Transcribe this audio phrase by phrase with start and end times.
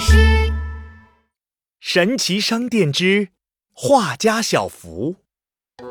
[0.00, 0.52] 事。
[1.78, 3.28] 神奇商店之
[3.72, 5.16] 画家小福。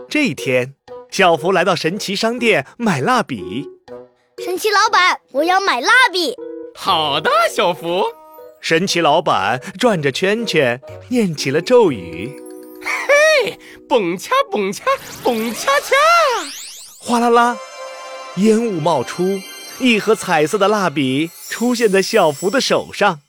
[0.09, 0.75] 这一天，
[1.09, 3.65] 小福来到神奇商店买蜡笔。
[4.43, 6.35] 神奇老板，我要买蜡笔。
[6.75, 8.03] 好的，小福。
[8.61, 12.31] 神奇老板转着圈圈，念起了咒语。
[12.81, 13.57] 嘿，
[13.87, 14.83] 蹦恰蹦恰
[15.23, 15.95] 蹦恰恰，
[16.99, 17.57] 哗啦啦，
[18.35, 19.39] 烟雾冒出，
[19.79, 23.21] 一盒彩色的蜡笔出现在小福的手上。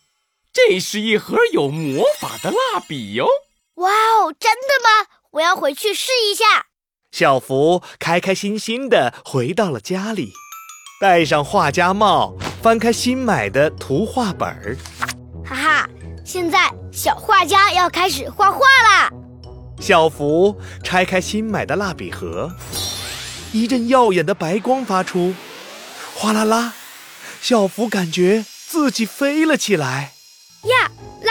[0.53, 3.27] 这是一盒有魔法的蜡笔哟！
[3.77, 5.07] 哇哦，真的吗？
[5.33, 6.67] 我要回去试一下。
[7.13, 10.33] 小福开开心心的回到了家里，
[11.01, 14.77] 戴上画家帽，翻开新买的图画本儿。
[15.45, 15.89] 哈哈，
[16.25, 19.09] 现在小画家要开始画画啦！
[19.81, 22.51] 小福拆开新买的蜡笔盒，
[23.53, 25.33] 一阵耀眼的白光发出，
[26.17, 26.75] 哗啦啦，
[27.41, 30.15] 小福感觉自己飞了起来。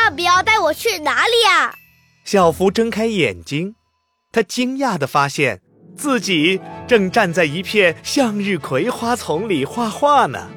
[0.09, 1.73] 呀，蜡笔要带我去哪里呀？
[2.25, 3.75] 小福睁开眼睛，
[4.31, 5.61] 他惊讶地发现
[5.95, 10.49] 自己正站在一片向日葵花丛里画画呢。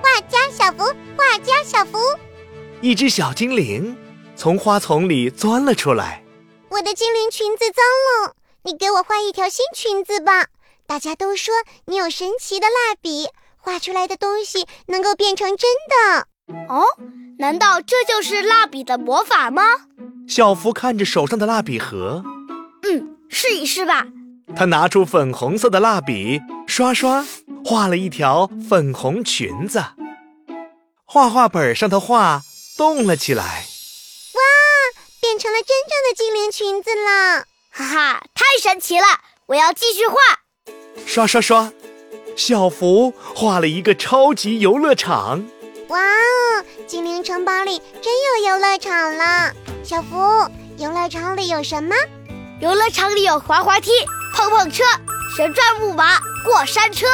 [0.00, 0.84] 画家小福，
[1.16, 1.98] 画家小福，
[2.80, 3.96] 一只小精灵
[4.36, 6.22] 从花丛里钻了出来。
[6.70, 7.84] 我的精灵裙子脏
[8.26, 10.46] 了，你给我画一条新裙子吧。
[10.86, 11.52] 大家都说
[11.86, 16.28] 你有神奇的蜡笔，画出来的东西能够变成真的。
[16.68, 16.84] 哦，
[17.38, 19.62] 难道这就是蜡笔的魔法吗？
[20.26, 22.22] 小福看着手上的蜡笔盒，
[22.82, 24.06] 嗯，试一试吧。
[24.56, 27.24] 他拿出粉红色的蜡笔，刷刷
[27.64, 29.82] 画了一条粉红裙子。
[31.04, 32.42] 画画本上的画
[32.76, 33.64] 动了起来。
[34.34, 34.40] 哇
[35.20, 39.06] 变成了真正的精灵裙子了，哈哈，太神奇了！
[39.46, 40.16] 我要继续画。
[41.06, 41.72] 刷刷刷，
[42.36, 45.44] 小福画了一个超级游乐场。
[45.88, 49.52] 哇哦，精灵城堡里真有游乐场了。
[49.82, 50.16] 小福，
[50.76, 51.94] 游乐场里有什么？
[52.60, 53.90] 游乐场里有滑滑梯、
[54.34, 54.84] 碰碰车、
[55.34, 57.06] 旋转木马、过山车。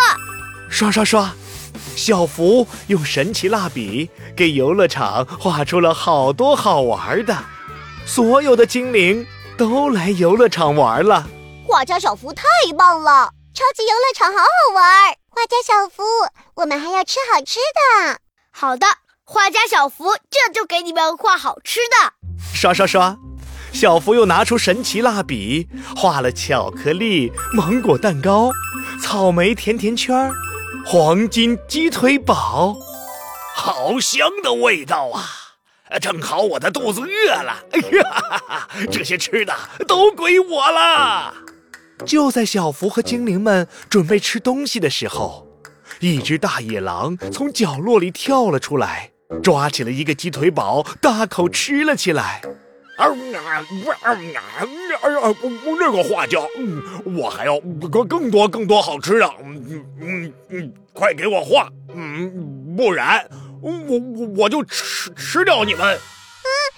[0.68, 1.32] 刷刷刷，
[1.94, 7.36] 小福用神奇蜡笔给游乐场画出了好多好玩的。
[8.04, 9.24] 所有的精灵
[9.56, 11.28] 都来游乐场玩了。
[11.64, 12.42] 画家小福太
[12.76, 15.14] 棒了，超级游乐场好好玩。
[15.30, 16.02] 画家小福，
[16.56, 17.60] 我们还要吃好吃
[18.00, 18.18] 的。
[18.56, 18.86] 好的，
[19.24, 22.12] 画家小福，这就给你们画好吃的。
[22.54, 23.18] 刷刷刷，
[23.72, 25.66] 小福又拿出神奇蜡笔，
[25.96, 28.52] 画了巧克力、芒果蛋糕、
[29.02, 30.30] 草莓甜甜圈、
[30.86, 32.76] 黄金鸡腿堡，
[33.56, 35.24] 好香的味道啊！
[36.00, 39.52] 正好我的肚子饿了，哎呀， 这些吃的
[39.88, 41.34] 都归我了。
[42.06, 45.48] 就在小福和精灵们准备吃东西的时候，
[46.00, 49.10] 一只大野狼从角落里跳了出来，
[49.42, 52.42] 抓起了一个鸡腿堡，大口吃了起来。
[52.96, 53.10] 啊啊
[53.44, 53.66] 啊
[54.02, 54.16] 啊！
[55.80, 56.80] 那个画家，嗯，
[57.16, 57.58] 我还要
[57.90, 63.28] 更更多更多好吃的，嗯嗯嗯，快给我画，嗯，不然。
[63.60, 63.98] 我我
[64.36, 65.82] 我就吃吃掉你们！
[65.82, 65.98] 啊，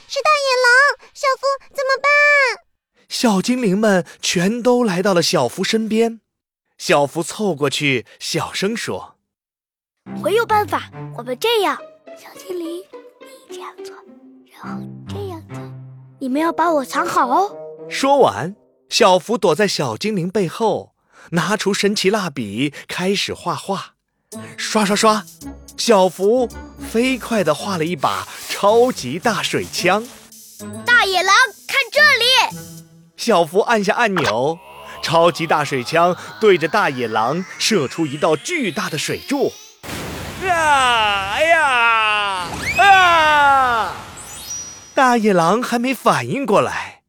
[0.09, 1.11] 是大野狼！
[1.13, 2.09] 小福怎么办？
[3.09, 6.21] 小精灵们全都来到了小福身边。
[6.79, 9.17] 小福凑过去，小声说
[10.23, 11.77] ：“我有办法，我们这样，
[12.19, 12.83] 小精灵，
[13.21, 13.95] 你这样做，
[14.53, 15.59] 然后这样做，
[16.21, 17.57] 你们要把我藏好哦。”
[17.89, 18.55] 说完，
[18.91, 20.95] 小福躲在小精灵背后，
[21.31, 23.95] 拿出神奇蜡笔，开始画画，
[24.57, 25.25] 刷刷刷。
[25.79, 26.49] 小福
[26.91, 30.07] 飞快地画了一把超级大水枪。
[30.85, 31.35] 大野狼，
[31.67, 32.59] 看这里！
[33.17, 34.59] 小福按下按钮，
[35.07, 39.53] 超级大水枪对着大野狼射出一道巨大的水柱。
[40.43, 41.31] 啊！
[41.33, 42.49] 哎呀！
[42.77, 43.97] 啊！
[44.97, 47.03] 大野狼还没反应过来，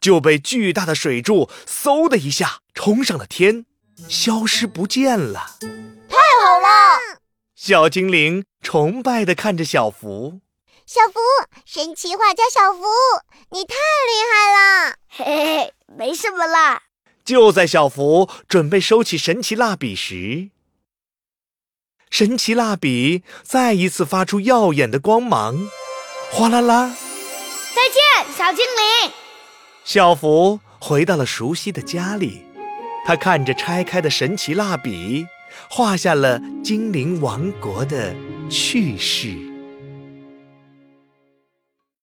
[0.00, 3.66] 就被巨大的水柱嗖的一下冲上了天，
[4.08, 5.52] 消失不见了。
[6.08, 7.20] 太好了！
[7.54, 10.40] 小精灵崇拜地看着小福，
[10.84, 11.20] 小福，
[11.64, 12.82] 神奇画家小福，
[13.50, 14.96] 你太厉害了！
[15.08, 16.82] 嘿嘿嘿，没什么啦。
[17.24, 20.50] 就在小福准备收起神奇蜡笔时，
[22.10, 25.68] 神奇蜡笔再一次发出耀眼的光芒，
[26.30, 26.94] 哗啦啦！
[27.74, 29.12] 再见，小精灵。
[29.84, 32.44] 小福回到了熟悉的家里，
[33.06, 35.26] 他看着拆开的神奇蜡笔。
[35.70, 38.12] 画下了精灵王国的
[38.50, 39.53] 趣事。